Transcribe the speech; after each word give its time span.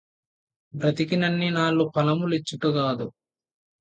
బ్రతికినన్నినాళ్ళు 0.73 1.85
ఫలము 1.95 2.25
లిచ్చుట 2.27 2.65
గాదు 2.77 3.07